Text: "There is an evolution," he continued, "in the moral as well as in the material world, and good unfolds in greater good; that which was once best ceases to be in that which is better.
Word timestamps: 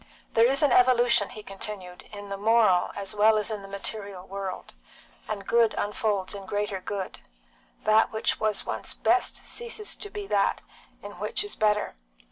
"There 0.33 0.47
is 0.47 0.63
an 0.63 0.71
evolution," 0.71 1.29
he 1.29 1.43
continued, 1.43 2.05
"in 2.11 2.29
the 2.29 2.35
moral 2.35 2.89
as 2.95 3.13
well 3.13 3.37
as 3.37 3.51
in 3.51 3.61
the 3.61 3.67
material 3.67 4.25
world, 4.25 4.73
and 5.27 5.45
good 5.45 5.75
unfolds 5.75 6.33
in 6.33 6.47
greater 6.47 6.81
good; 6.81 7.19
that 7.83 8.11
which 8.11 8.39
was 8.39 8.65
once 8.65 8.95
best 8.95 9.45
ceases 9.45 9.95
to 9.97 10.09
be 10.09 10.23
in 10.23 10.29
that 10.29 10.63
which 11.19 11.43
is 11.43 11.55
better. 11.55 11.95